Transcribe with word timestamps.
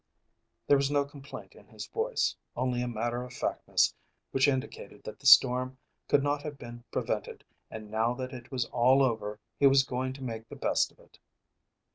There 0.65 0.77
was 0.77 0.89
no 0.89 1.05
complaint 1.05 1.53
in 1.53 1.67
his 1.67 1.85
voice, 1.85 2.35
only 2.55 2.81
a 2.81 2.87
matter 2.87 3.21
of 3.23 3.33
factness 3.35 3.93
which 4.31 4.47
indicated 4.47 5.03
that 5.03 5.19
the 5.19 5.27
storm 5.27 5.77
could 6.07 6.23
not 6.23 6.41
have 6.41 6.57
been 6.57 6.83
prevented 6.91 7.43
and 7.69 7.91
now 7.91 8.15
that 8.15 8.33
it 8.33 8.49
was 8.51 8.65
all 8.69 9.03
over 9.03 9.37
he 9.59 9.67
was 9.67 9.83
going 9.83 10.13
to 10.13 10.23
make 10.23 10.49
the 10.49 10.55
best 10.55 10.91
of 10.91 10.97
it. 10.97 11.19